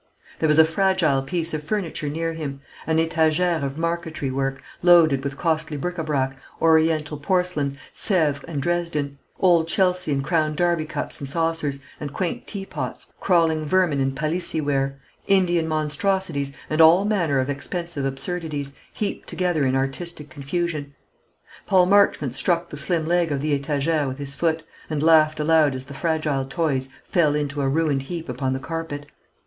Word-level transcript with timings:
There 0.39 0.49
was 0.49 0.57
a 0.57 0.65
fragile 0.65 1.21
piece 1.21 1.53
of 1.53 1.63
furniture 1.63 2.09
near 2.09 2.33
him, 2.33 2.61
an 2.87 2.97
étagère 2.97 3.61
of 3.63 3.77
marqueterie 3.77 4.31
work, 4.31 4.63
loaded 4.81 5.23
with 5.23 5.37
costly 5.37 5.77
bric 5.77 5.97
à 5.97 6.03
brac, 6.03 6.35
Oriental 6.59 7.19
porcelain, 7.19 7.77
Sèvres 7.93 8.43
and 8.47 8.63
Dresden, 8.63 9.19
old 9.39 9.67
Chelsea 9.67 10.11
and 10.11 10.23
crown 10.23 10.55
Derby 10.55 10.85
cups 10.85 11.19
and 11.19 11.29
saucers, 11.29 11.81
and 11.99 12.11
quaint 12.13 12.47
teapots, 12.47 13.13
crawling 13.19 13.63
vermin 13.63 13.99
in 14.01 14.15
Pallissy 14.15 14.59
ware, 14.59 14.99
Indian 15.27 15.67
monstrosities, 15.67 16.51
and 16.67 16.81
all 16.81 17.05
manner 17.05 17.37
of 17.39 17.47
expensive 17.47 18.03
absurdities, 18.03 18.73
heaped 18.91 19.29
together 19.29 19.67
in 19.67 19.75
artistic 19.75 20.31
confusion. 20.31 20.95
Paul 21.67 21.85
Marchmont 21.85 22.33
struck 22.33 22.69
the 22.71 22.75
slim 22.77 23.05
leg 23.05 23.31
of 23.31 23.39
the 23.39 23.53
étagère 23.59 24.07
with 24.07 24.17
his 24.17 24.33
foot, 24.33 24.63
and 24.89 25.03
laughed 25.03 25.39
aloud 25.39 25.75
as 25.75 25.85
the 25.85 25.93
fragile 25.93 26.45
toys 26.45 26.89
fell 27.03 27.35
into 27.35 27.61
a 27.61 27.69
ruined 27.69 28.01
heap 28.09 28.27
upon 28.29 28.53
the 28.53 28.59
carpet. 28.59 29.05